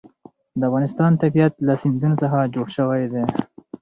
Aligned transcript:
د 0.59 0.61
افغانستان 0.69 1.11
طبیعت 1.23 1.53
له 1.67 1.73
سیندونه 1.81 2.15
څخه 2.23 2.51
جوړ 2.53 2.67
شوی 2.77 3.03
دی. 3.13 3.23